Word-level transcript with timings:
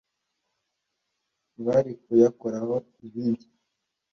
Bari 1.65 1.91
kuyakoraho 2.03 2.75
ibindi. 3.05 3.45